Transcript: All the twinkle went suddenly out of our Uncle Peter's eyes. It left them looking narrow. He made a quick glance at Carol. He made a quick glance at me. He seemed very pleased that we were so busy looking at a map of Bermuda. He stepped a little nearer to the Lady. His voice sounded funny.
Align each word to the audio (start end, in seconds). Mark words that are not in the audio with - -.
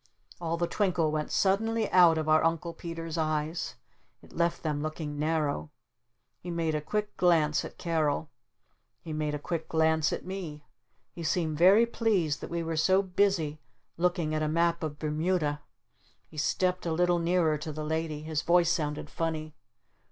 All 0.39 0.57
the 0.57 0.65
twinkle 0.65 1.11
went 1.11 1.29
suddenly 1.29 1.87
out 1.91 2.17
of 2.17 2.27
our 2.27 2.43
Uncle 2.43 2.73
Peter's 2.73 3.19
eyes. 3.19 3.75
It 4.23 4.33
left 4.33 4.63
them 4.63 4.81
looking 4.81 5.19
narrow. 5.19 5.69
He 6.39 6.49
made 6.49 6.73
a 6.73 6.81
quick 6.81 7.15
glance 7.17 7.63
at 7.63 7.77
Carol. 7.77 8.31
He 9.03 9.13
made 9.13 9.35
a 9.35 9.37
quick 9.37 9.69
glance 9.69 10.11
at 10.11 10.25
me. 10.25 10.63
He 11.11 11.21
seemed 11.21 11.59
very 11.59 11.85
pleased 11.85 12.41
that 12.41 12.49
we 12.49 12.63
were 12.63 12.77
so 12.77 13.03
busy 13.03 13.59
looking 13.95 14.33
at 14.33 14.41
a 14.41 14.47
map 14.47 14.81
of 14.81 14.97
Bermuda. 14.97 15.61
He 16.25 16.35
stepped 16.37 16.87
a 16.87 16.91
little 16.93 17.19
nearer 17.19 17.59
to 17.59 17.71
the 17.71 17.85
Lady. 17.85 18.23
His 18.23 18.41
voice 18.41 18.71
sounded 18.71 19.07
funny. 19.07 19.53